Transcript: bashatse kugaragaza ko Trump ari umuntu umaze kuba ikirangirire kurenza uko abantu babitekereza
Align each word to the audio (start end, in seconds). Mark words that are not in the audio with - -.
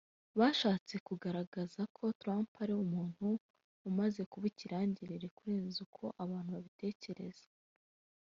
bashatse 0.39 0.95
kugaragaza 1.07 1.81
ko 1.95 2.03
Trump 2.21 2.49
ari 2.63 2.73
umuntu 2.85 3.27
umaze 3.89 4.21
kuba 4.31 4.45
ikirangirire 4.51 5.27
kurenza 5.37 5.77
uko 5.85 6.03
abantu 6.23 6.49
babitekereza 6.55 7.45